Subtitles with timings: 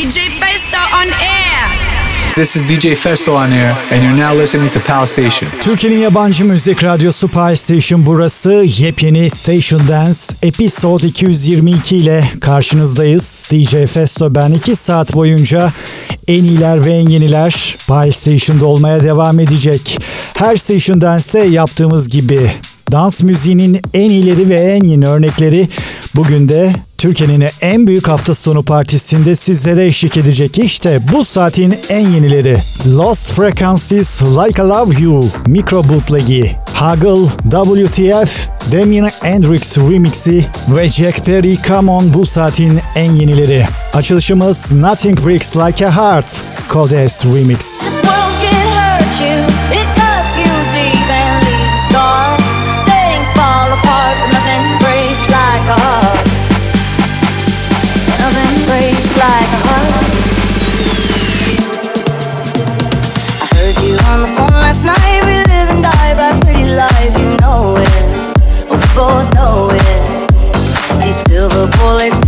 [0.00, 2.34] DJ Festo on air.
[2.34, 5.50] This is DJ Festo on air, and you're now listening to Pal Station.
[5.62, 8.64] Türkiye'nin yabancı müzik radyosu Pal Station burası.
[8.78, 13.48] Yepyeni Station Dance Episode 222 ile karşınızdayız.
[13.50, 15.72] DJ Festo ben 2 saat boyunca
[16.28, 19.98] en iyiler ve en yeniler Pal Station'da olmaya devam edecek.
[20.38, 22.50] Her Station Dance'te yaptığımız gibi
[22.92, 25.68] dans müziğinin en iyileri ve en yeni örnekleri
[26.14, 30.58] bugün de Türkiye'nin en büyük hafta sonu partisinde sizlere eşlik edecek.
[30.58, 32.56] İşte bu saatin en yenileri.
[32.86, 41.24] Lost Frequencies Like I Love You Mikro Bootleg'i, Huggle WTF, Damien Hendrix remixi ve Jack
[41.24, 43.66] Terry Come On bu saatin en yenileri.
[43.92, 47.58] Açılışımız Nothing Breaks Like a Heart Codes Remix.
[47.58, 48.59] This
[71.66, 72.19] bullets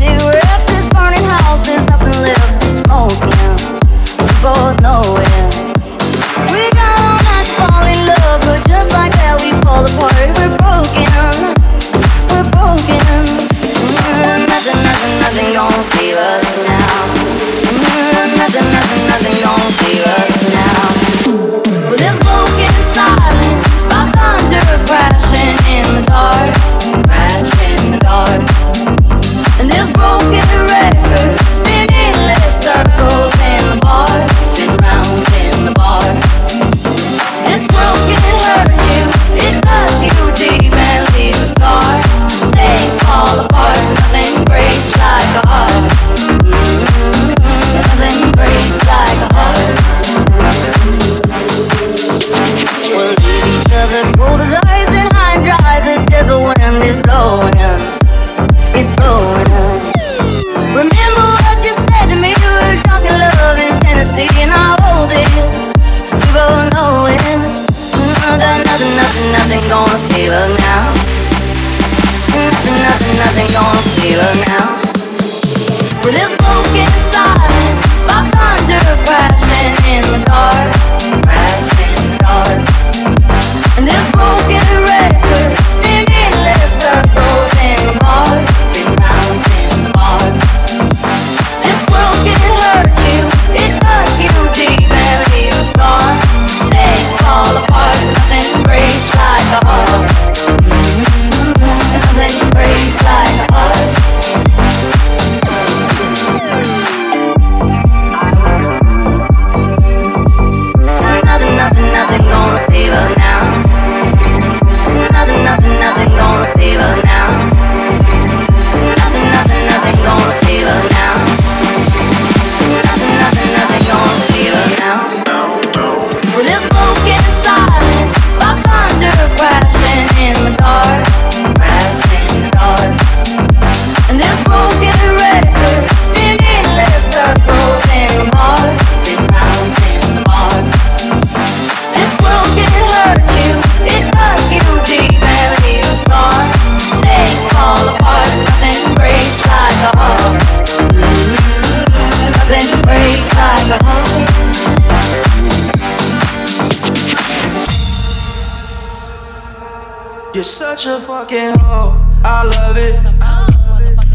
[161.33, 163.01] fucking hoe, I love it.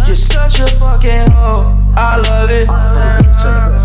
[0.06, 2.68] You're such a fucking hoe, I love it.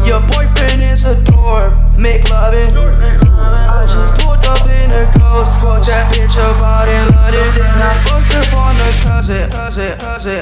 [0.06, 2.76] Your boyfriend is a dork, make loving.
[2.76, 7.48] I just pulled up in a ghost, fucked that bitch about in London.
[7.56, 10.41] Then I fucked up on the cousin, cousin, cousin,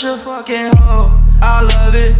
[0.00, 2.16] Such a fucking hoe, I love it.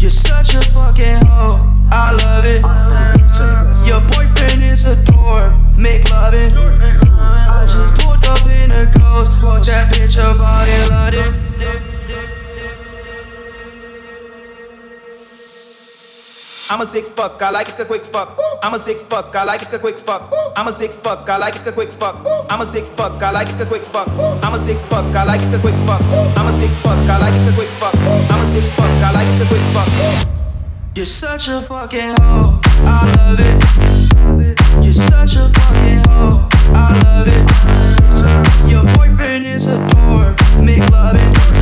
[0.00, 0.62] You're such a fucking hoe.
[0.62, 1.88] You're such a fucking hoe.
[1.90, 2.60] I love it.
[2.60, 3.42] You're such a fucking hoe.
[3.42, 3.88] I love it.
[3.88, 5.52] Your boyfriend is a dork.
[5.76, 6.81] Make loving.
[16.72, 18.40] I'm a sick fuck, I like it a quick fuck.
[18.62, 20.32] I'm a sick fuck, I like it a quick fuck.
[20.56, 22.16] I'm a sick fuck, I like it a quick fuck.
[22.48, 24.08] I'm a sick fuck, I like it a quick fuck.
[24.42, 26.00] I'm a sick fuck, I like it a quick fuck.
[26.00, 27.94] I'm a sick fuck, I like it a quick fuck.
[28.30, 30.26] I'm a sick fuck, I like it a quick fuck.
[30.96, 32.58] You're such a fucking hoe.
[32.88, 34.82] I love it.
[34.82, 36.48] You're such a fucking hoe.
[36.72, 38.70] I love it.
[38.70, 40.40] Your boyfriend is a dork.
[40.58, 41.36] Make loving.
[41.36, 41.61] I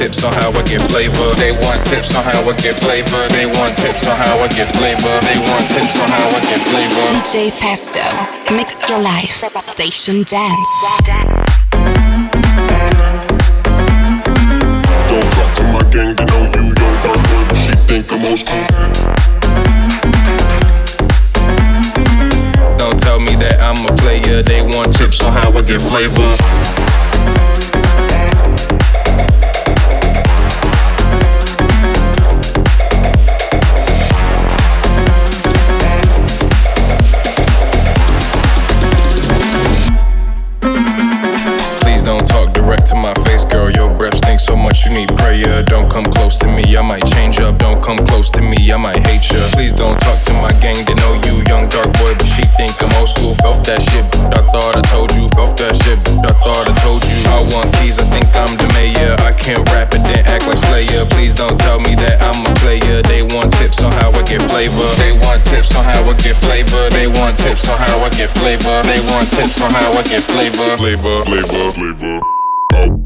[0.00, 1.28] tips on how I get flavor.
[1.36, 3.20] They want tips on how I get flavor.
[3.36, 5.12] They want tips on how I get flavor.
[5.28, 7.04] They want tips on how I get flavor.
[7.20, 8.00] DJ Festo.
[8.56, 9.44] Mix your life.
[9.60, 10.72] Station Dance.
[15.04, 18.24] Don't talk to my gang, they know you young dark boy, but she think I'm
[18.24, 18.64] old school.
[22.80, 24.40] Don't tell me that I'm a player.
[24.40, 26.59] They want tips on how I get flavor.
[67.70, 68.82] On how I get flavor.
[68.82, 70.76] They want tips on how I get flavor.
[70.76, 72.18] Flavor, flavor, flavor.
[72.72, 72.99] I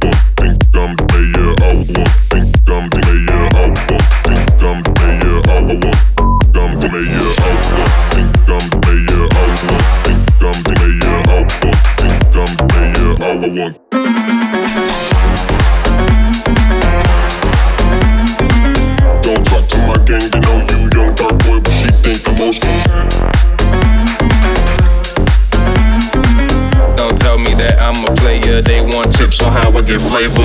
[29.44, 30.40] on how I get flavor.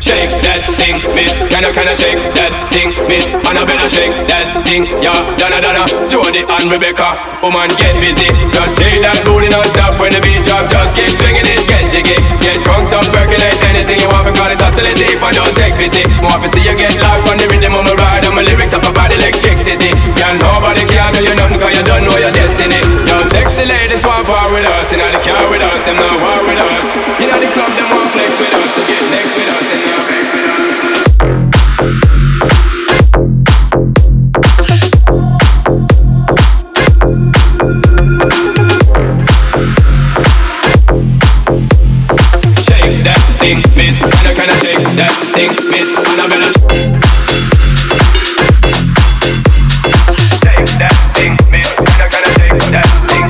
[0.00, 1.47] Shake that thing, miss.
[1.58, 3.26] Can I, can I shake that thing, miss?
[3.50, 5.10] Annabella shake that thing, yeah.
[5.42, 7.18] Donna, Donna, Jody and Rebecca.
[7.42, 8.30] Oh, Woman, get busy.
[8.54, 10.70] Just shake that booty non-stop when the beat drop.
[10.70, 12.14] Just keep swinging it, get jiggy.
[12.46, 14.30] Get drunk, up, percolate anything you want.
[14.30, 16.06] For call it oscillate deep and don't take pity.
[16.22, 18.22] Want to see you get locked on the rhythm of my ride.
[18.22, 19.90] And my lyrics up about electricity.
[20.14, 22.78] Can nobody can tell you nothing cause you don't know your destiny.
[23.02, 24.94] Yo, sexy ladies want part with us.
[24.94, 26.86] You know the car with us, them not war with us.
[27.18, 28.70] You know the club, them want flex with us.
[28.78, 29.87] To get next with us,
[43.78, 43.94] that
[44.58, 45.48] thing, that thing,
[52.72, 53.28] that thing.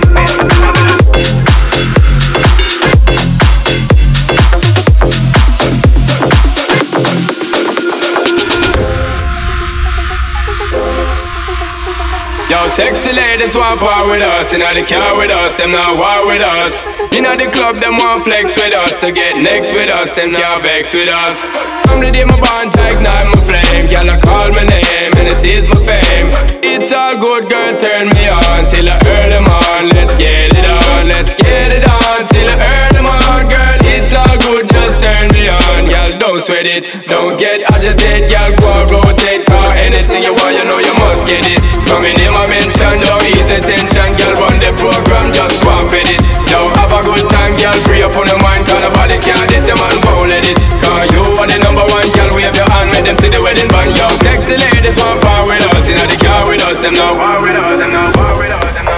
[12.49, 14.53] Yo, sexy ladies want part with us.
[14.55, 16.98] and You know the car with us, them not war with us.
[17.19, 18.97] Know the club, them want flex with us.
[19.01, 21.45] To get next with us, them can't vex with us.
[21.91, 25.08] From the day my bond ignite my flame, girl, I call my name
[25.39, 26.31] it is my fame.
[26.63, 29.91] It's all good, girl, turn me on till I earn them on.
[29.95, 33.79] Let's get it on, let's get it on till I earn them on, girl.
[33.87, 36.19] It's all good, just turn me on, girl.
[36.19, 38.51] Don't sweat it, don't get agitated, girl.
[38.59, 41.61] Go and rotate, car anything you want, you know you must get it.
[41.87, 44.35] Coming in my mention, don't ease the tension, girl.
[44.43, 46.23] Run the program, just fit it.
[46.51, 47.73] Now have a good time, girl.
[47.87, 50.59] Free up on your mind, cause nobody can this, your man won't let it.
[50.85, 52.29] Cause you are the number one, girl.
[52.35, 54.09] Wave your hand, make them see the wedding band, yo.
[54.21, 57.41] Sexy ladies want power with us, you know the car with us, them now war
[57.41, 58.98] with us, them now war with us, them now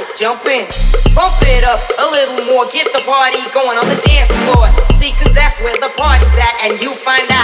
[0.00, 0.64] is jumping.
[1.12, 4.72] Pump it up a little more, get the party going on the dance floor.
[4.96, 7.39] See, cause that's where the party's at, and you find out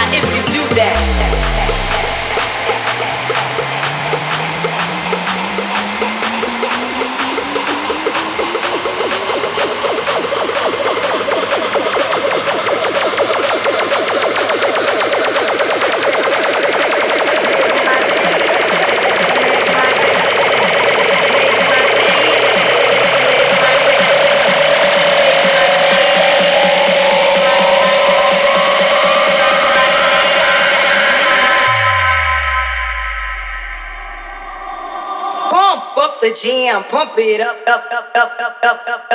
[36.77, 39.06] jam, pump it up, up, up, up, up, up, up,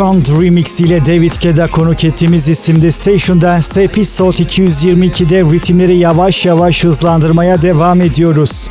[0.00, 6.84] Akon Remix ile David Keda konuk ettiğimiz isimde Station Dance Episode 222'de ritimleri yavaş yavaş
[6.84, 8.68] hızlandırmaya devam ediyoruz.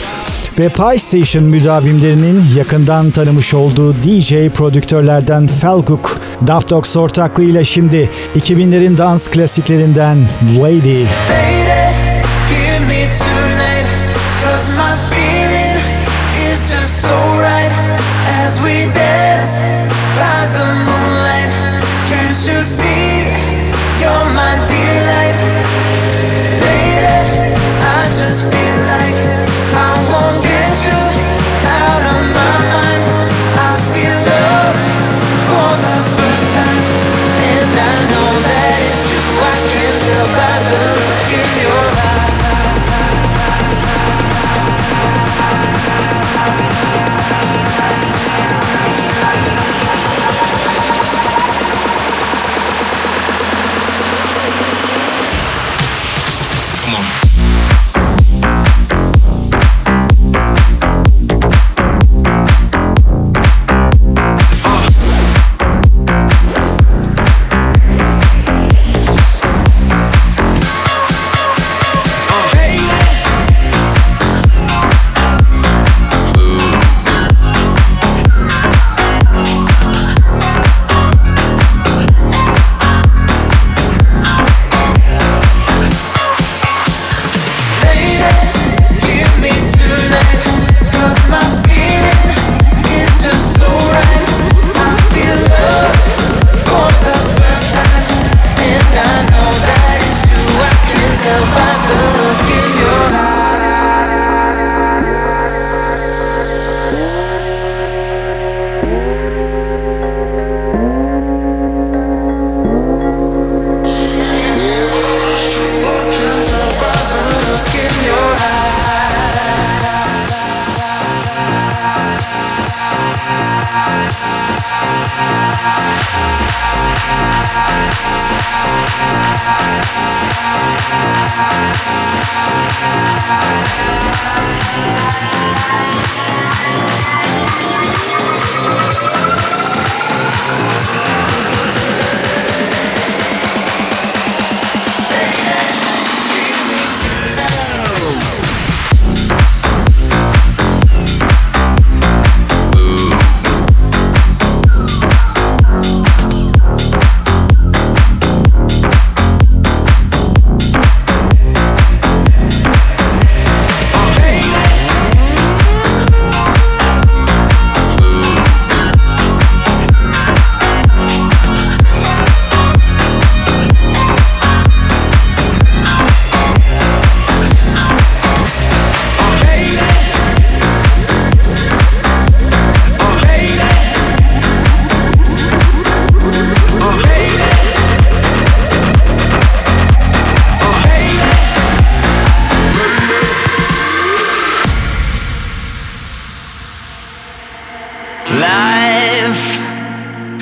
[0.60, 8.98] Ve Pi Station müdavimlerinin yakından tanımış olduğu DJ prodüktörlerden Felguk, Daft Dogs ortaklığıyla şimdi 2000'lerin
[8.98, 10.18] dans klasiklerinden
[10.60, 11.04] Lady.
[11.04, 11.89] Lady.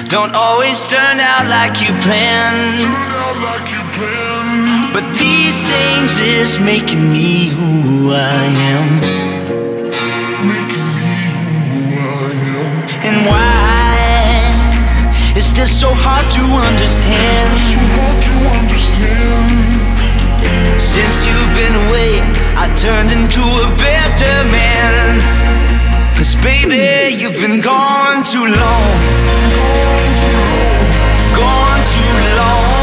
[0.10, 2.82] Don't always turn out like you planned.
[4.94, 9.04] But these things is making me who I am.
[13.04, 13.98] And why
[15.36, 17.50] is this so hard to understand?
[20.80, 22.22] Since you've been away,
[22.56, 25.77] I turned into a better man.
[26.18, 28.98] Cause baby, you've been gone too long.
[31.36, 32.77] Gone too long.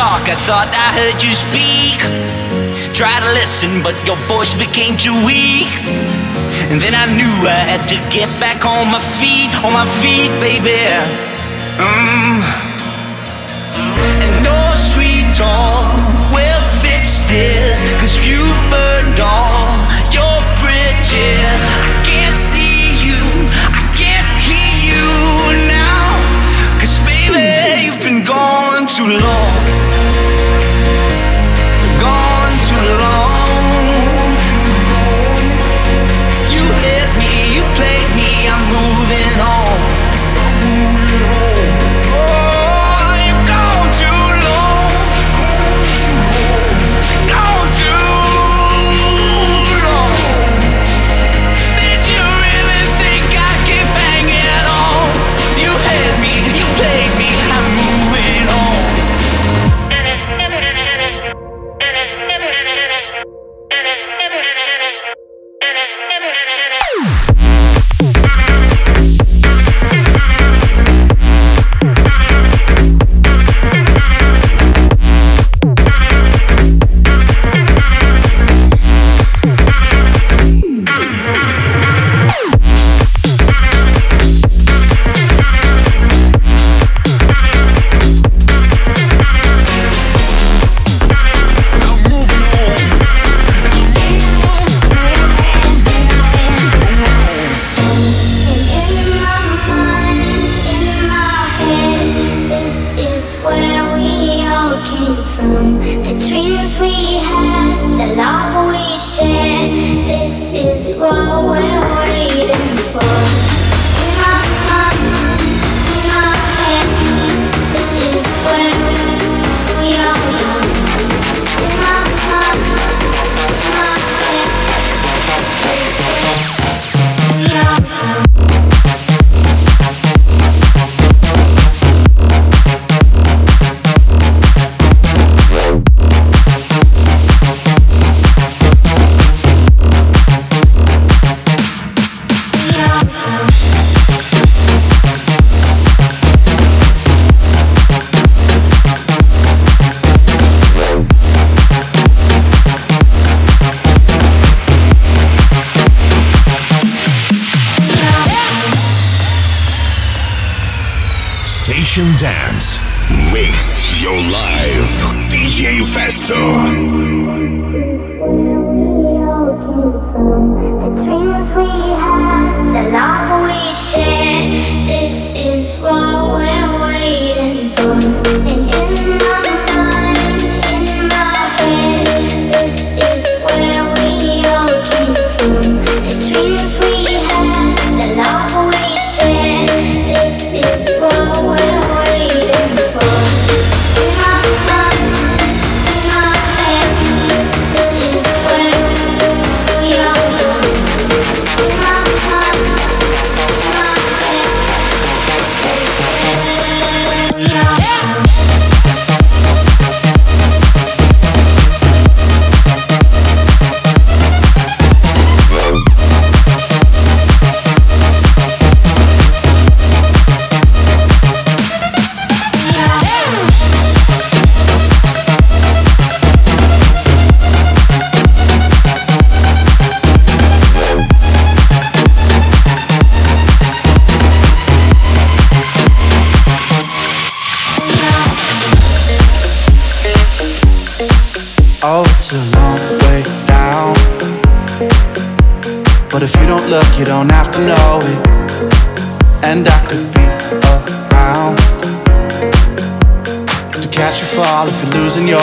[0.00, 2.00] Dark, I thought I heard you speak.
[2.96, 5.68] Try to listen, but your voice became too weak.
[6.72, 10.32] And then I knew I had to get back on my feet, on my feet,
[10.40, 10.80] baby.
[11.76, 12.40] Mm.
[14.24, 15.92] And no sweet talk
[16.32, 19.68] will fix this, cause you've burned all
[20.08, 21.60] your bridges.
[21.60, 23.20] I can't see you,
[23.68, 25.04] I can't hear you
[25.68, 26.08] now.
[26.80, 29.59] Cause baby, you've been gone too long.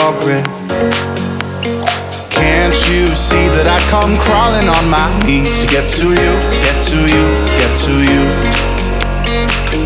[0.08, 0.42] Your.
[2.32, 6.32] Can't you see that I come crawling on my knees to get to you,
[6.64, 7.24] get to you,
[7.60, 8.22] get to you?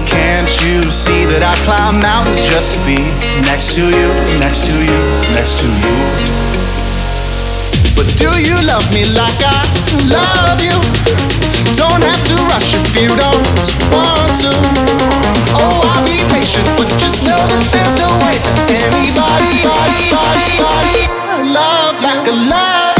[0.07, 3.03] Can't you see that I climb mountains just to be
[3.43, 4.09] next to you,
[4.39, 5.01] next to you,
[5.35, 5.97] next to you?
[7.99, 9.67] But do you love me like I
[10.07, 11.42] love you?
[11.75, 13.47] Don't have to rush if you don't
[13.95, 14.53] want to.
[15.59, 18.37] Oh, I'll be patient, but just know that there's no way
[18.69, 22.92] that anybody, body, body, body, love like a love.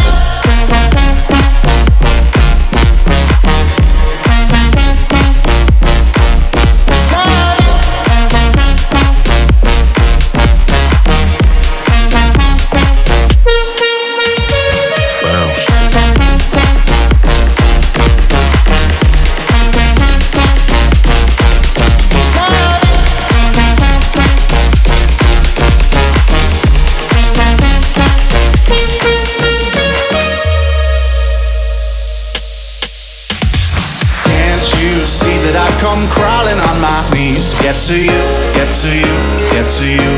[37.89, 38.23] To you,
[38.55, 39.15] get to you,
[39.51, 40.13] get to you?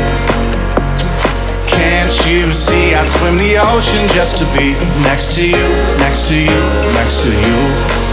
[1.67, 6.35] Can't you see I'd swim the ocean just to be next to you, next to
[6.35, 6.61] you,
[6.93, 8.04] next to you?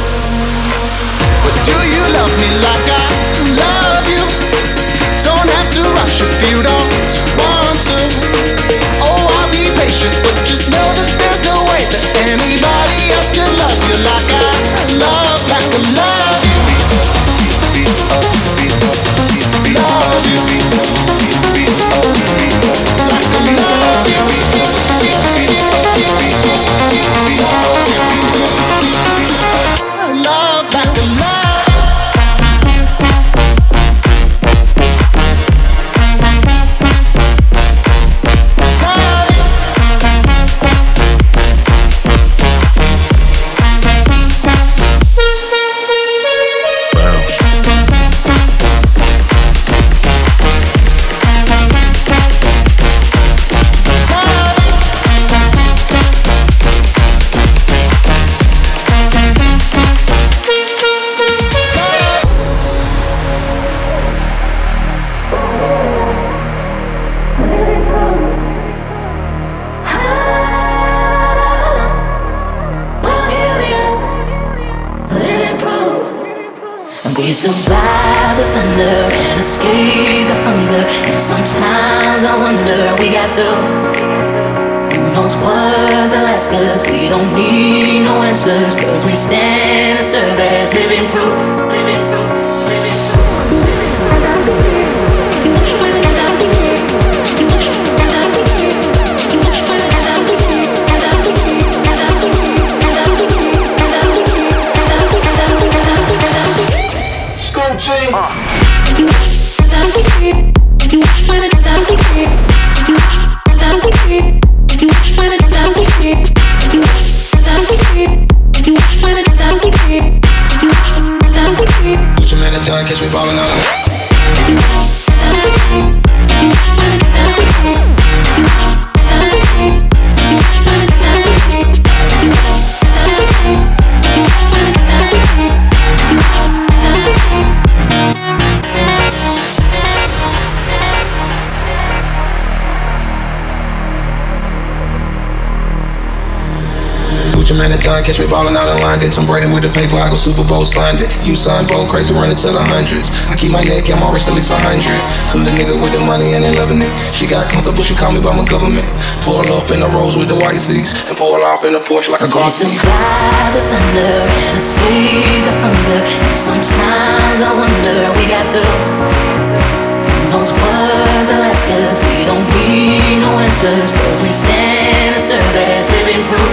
[147.62, 149.07] Man and John, catch me ballin' out in London.
[149.14, 151.14] Tom Brady with the paper, I go Super Bowl signed it.
[151.22, 153.07] You sign bold, crazy running to the hundreds.
[153.31, 154.98] I keep my neck, I'm always at least a hundred.
[155.31, 156.90] Hood nigga with the money and they loving it.
[157.14, 158.83] She got comfortable, she call me by my government.
[159.22, 162.11] Pull up in the Rolls with the white seats and pull off in the Porsche
[162.11, 162.66] like a car seat.
[162.66, 166.03] survive the thunder and escape the hunger.
[166.03, 171.94] And sometimes I wonder we got the who knows what they'll ask us.
[172.11, 176.52] We don't need no answers, cause we stand and serve as living proof.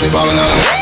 [0.00, 0.79] Catch me ballin' out.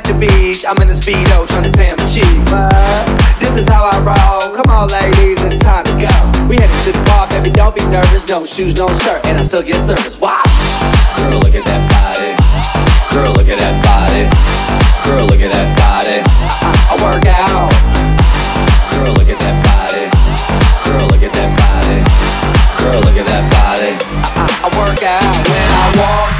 [0.00, 2.48] At the beach, I'm in a speedo trying to tan my cheeks.
[3.36, 4.56] This is how I roll.
[4.56, 6.12] Come on, ladies, it's time to go.
[6.48, 8.24] We headed to the bar, baby, don't be nervous.
[8.28, 10.16] No shoes, no shirt, and I still get service.
[10.16, 10.40] Wow.
[11.16, 12.32] Girl, look at that body.
[13.12, 14.24] Girl, look at that body.
[15.04, 16.24] Girl, look at that body.
[16.24, 17.68] I, I work out.
[18.96, 20.04] Girl, look at that body.
[20.88, 22.00] Girl, look at that body.
[22.80, 23.92] Girl, look at that body.
[24.32, 26.39] I, I work out when I walk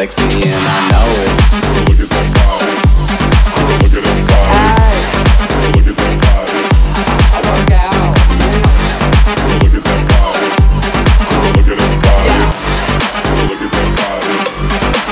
[0.00, 1.30] Sexy and I know it.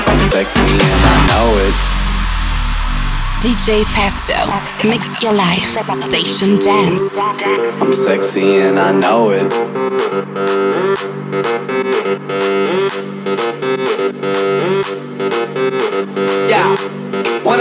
[0.07, 1.75] I'm sexy and I know it.
[3.43, 4.41] DJ Festo,
[4.89, 5.77] mix your life.
[5.93, 7.19] Station Dance.
[7.19, 9.53] I'm sexy and I know it.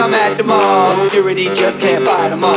[0.09, 2.57] I'm at the mall, security just can't fight them all.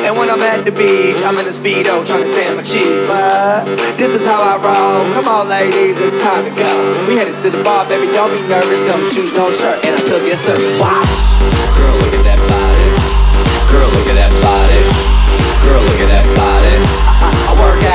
[0.00, 3.04] And when I'm at the beach, I'm in a speedo trying to tan my cheeks.
[3.04, 3.68] But
[4.00, 5.04] this is how I roll.
[5.12, 6.72] Come on, ladies, it's time to go.
[7.04, 8.80] We headed to the bar, baby, don't be nervous.
[8.88, 10.72] No shoes, no shirt, and I still get service.
[10.80, 11.36] Watch.
[11.76, 12.88] Girl, look at that body.
[13.68, 14.80] Girl, look at that body.
[15.68, 16.74] Girl, look at that body.
[17.20, 17.87] I, I work out.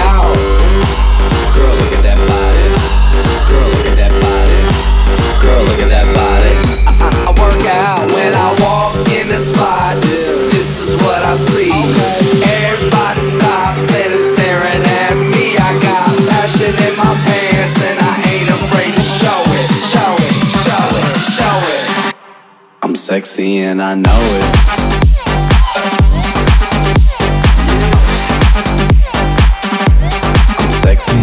[23.26, 24.94] Sexy and I know it.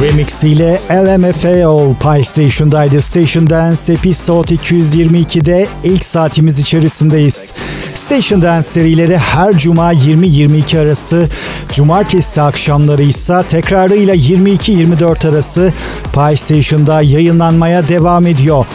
[0.03, 3.03] Remix ile LMFAO Pie Station'daydı.
[3.03, 7.55] Station Dance Episode 222'de ilk saatimiz içerisindeyiz.
[7.95, 11.29] Station Dance serileri her cuma 20-22 arası,
[11.73, 15.73] cumartesi akşamları ise tekrarıyla 22-24 arası
[16.15, 18.67] Pie Station'da yayınlanmaya devam ediyor.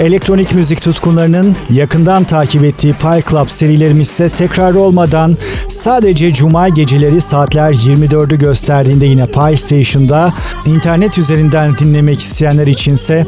[0.00, 5.36] Elektronik müzik tutkunlarının yakından takip ettiği Pie Club serilerimiz ise tekrar olmadan
[5.68, 10.32] sadece cuma geceleri saatler 24'ü gösterdiğinde yine Pie Station'da
[10.66, 13.26] internet üzerinden dinlemek isteyenler içinse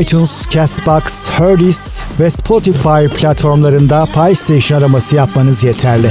[0.00, 6.10] iTunes, Castbox, Herdis ve Spotify platformlarında Pie Station araması yapmanız yeterli.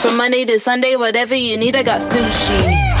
[0.00, 2.99] From Monday to Sunday, whatever you need, I got sushi.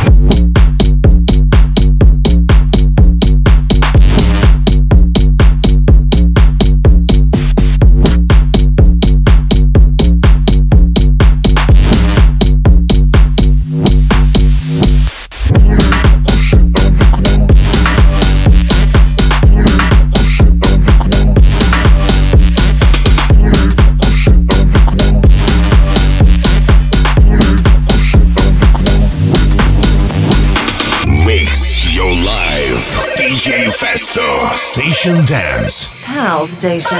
[34.80, 36.08] Station Dance.
[36.08, 36.96] Pal Station.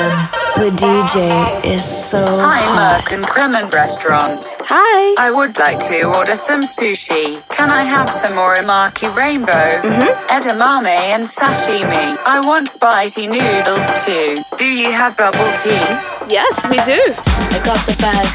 [0.61, 3.01] The DJ is so Hi, hot.
[3.01, 4.45] Merk and Kremont Restaurant.
[4.69, 5.17] Hi.
[5.17, 7.41] I would like to order some sushi.
[7.49, 10.13] Can I have some uramaki rainbow, Mm-hmm.
[10.29, 12.21] edamame, and sashimi?
[12.29, 14.37] I want spicy noodles too.
[14.59, 15.81] Do you have bubble tea?
[16.29, 17.01] Yes, we do.
[17.17, 18.29] I got the bag.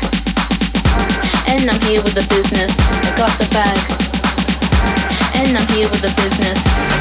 [1.54, 2.74] And I'm here with the business.
[2.82, 3.78] I got the bag.
[5.38, 6.58] And I'm here with the business.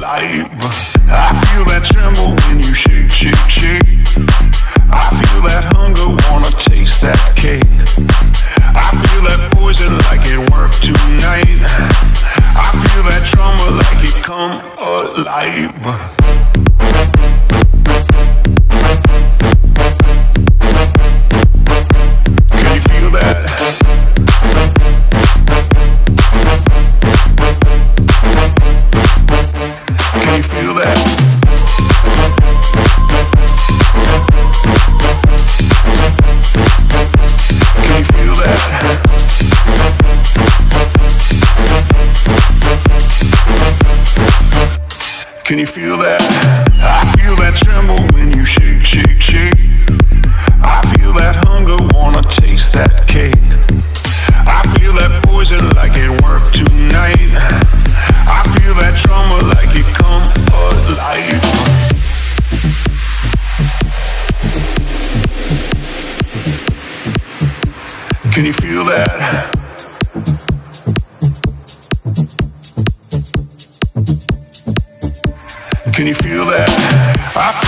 [0.00, 0.46] lame.
[1.08, 3.85] I feel that tremble when you shake, shake, shake.
[45.66, 46.20] You feel that?
[46.78, 49.54] I feel that tremble when you shake, shake, shake.
[50.62, 53.34] I feel that hunger, wanna taste that cake.
[54.46, 57.32] I feel that poison like it worked tonight.
[58.28, 60.22] I feel that trauma like it come
[60.54, 61.42] alive.
[68.32, 69.35] Can you feel that?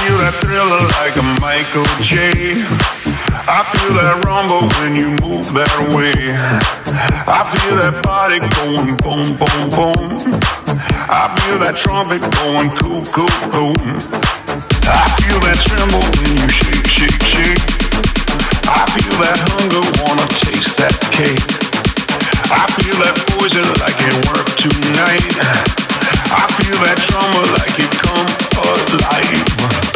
[0.08, 2.32] Feel that thriller like a Michael J.
[3.44, 6.16] I feel that rumble when you move that way.
[7.28, 10.32] I feel that body going boom, boom, boom.
[11.12, 13.76] I feel that trumpet going cool, cool, cool.
[14.88, 17.60] I feel that tremble when you shake, shake, shake.
[18.64, 21.44] I feel that hunger, wanna taste that cake.
[22.48, 25.36] I feel that poison like it worked tonight.
[26.32, 29.87] I feel that trauma like it come alive,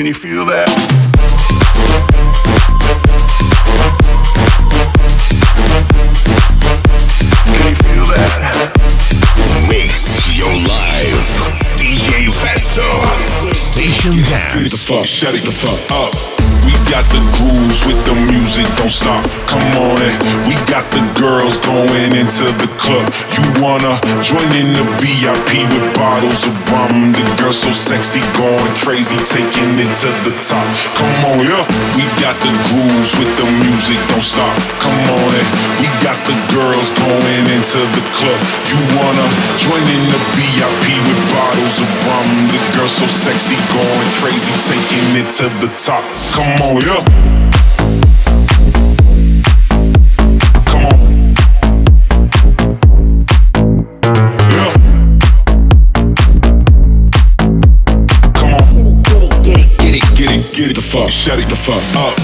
[0.00, 0.69] Can you feel that?
[14.70, 16.29] The fuck, shut it the fuck up.
[16.90, 19.22] We got the grooves with the music, don't stop.
[19.46, 20.14] Come on in.
[20.50, 23.06] We got the girls going into the club.
[23.30, 27.14] You wanna join in the VIP with bottles of rum?
[27.14, 30.66] The girl so sexy, going crazy, taking it to the top.
[30.98, 31.62] Come on, yeah.
[31.94, 34.50] We got the grooves with the music, don't stop.
[34.82, 35.46] Come on in.
[35.78, 38.40] We got the girls going into the club.
[38.66, 39.26] You wanna
[39.62, 42.26] join in the VIP with bottles of rum?
[42.50, 46.02] The girl so sexy, going crazy, taking it to the top.
[46.34, 47.04] Come on, yeah.
[50.66, 50.98] Come on.
[54.50, 54.72] Yeah.
[58.34, 59.02] Come on.
[59.42, 62.16] Get it, get it, get it, get it the fuck, shut it the fuck up.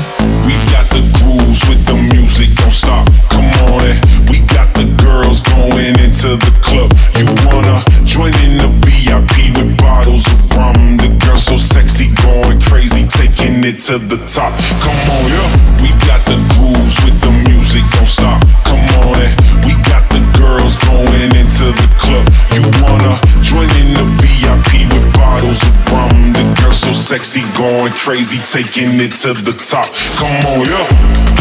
[0.46, 3.07] We got the grooves with the music, don't stop.
[3.30, 3.96] Come on, in.
[4.30, 6.92] we got the girls going into the club.
[7.18, 10.96] You wanna join in the VIP with bottles of rum?
[10.96, 14.56] The girl so sexy, going crazy, taking it to the top.
[14.80, 15.48] Come on, yeah.
[15.84, 18.40] We got the grooves with the music, don't stop.
[18.64, 19.32] Come on, in.
[19.68, 22.24] we got the girls going into the club.
[22.56, 26.32] You wanna join in the VIP with bottles of rum?
[26.32, 29.92] The girl so sexy, going crazy, taking it to the top.
[30.16, 31.36] Come on, yeah.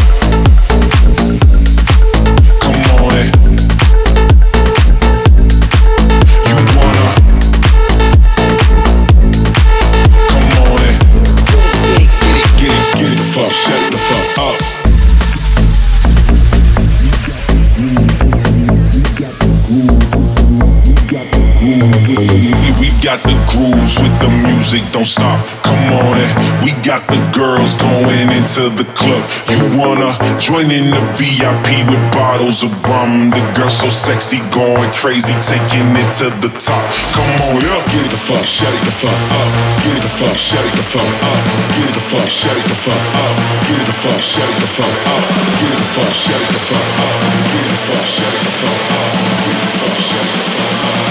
[24.76, 25.40] Music, don't stop.
[25.64, 26.32] Come on in.
[26.64, 29.24] We got the girls going into the club.
[29.48, 33.32] You wanna join in the VIP with bottles of rum?
[33.32, 36.84] The girl so sexy, going crazy, taking it to the top.
[37.16, 37.80] Come on, yeah.
[37.92, 39.50] Get it the fuck, shut it the fuck up.
[39.84, 41.40] Get it the fuck, shut it the fuck up.
[41.76, 43.36] Get it the fuck, shut it the fuck up.
[43.68, 45.24] Get it the fuck, shut it the fuck up.
[45.56, 47.14] Get it the fuck, shut it the fuck up.
[47.48, 49.12] Get it the fuck, shut it the fuck up.
[49.40, 51.06] Get it the fuck, shut it the fuck up.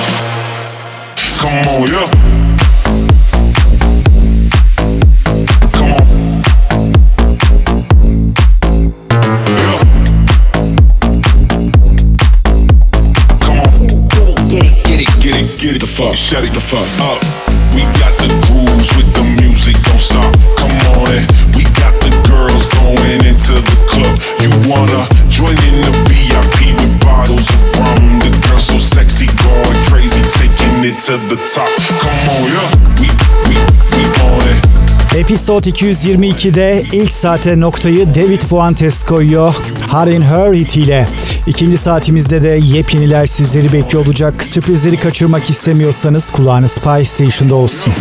[1.45, 2.44] Come on, yeah.
[15.95, 17.23] Fuck, shut it the fuck up.
[17.71, 20.27] We got the grooves with the music, don't stop.
[20.59, 21.23] Come on in.
[21.55, 24.15] We got the girls going into the club.
[24.43, 28.19] You wanna join in the VIP with bottles of rum?
[28.19, 31.71] The so sexy, going crazy, taking it to the top.
[32.03, 32.71] Come on, yeah.
[32.99, 33.09] We,
[33.47, 33.57] we,
[33.95, 34.59] we on it.
[35.17, 39.55] Episode 222'de ilk saate noktayı David Fuentes koyuyor.
[39.93, 41.07] Her in Her hitiyle.
[41.47, 44.45] İkinci saatimizde de yepyeniler sizleri bekliyor olacak.
[44.45, 47.93] Sürprizleri kaçırmak istemiyorsanız kulağınız Spy Station'da olsun.